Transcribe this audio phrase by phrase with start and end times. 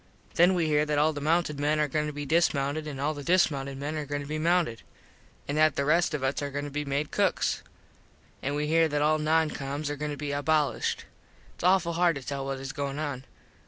[0.33, 3.13] Then we here that all the mounted men are goin to be dismounted an all
[3.13, 4.81] the dismounted men are goin to be mounted.
[5.47, 7.61] An that the rest of us are goin to be made cooks.
[8.41, 11.05] An we here that all non coms are goin to be abolished.
[11.53, 13.25] Its awful hard to tell what is goin on.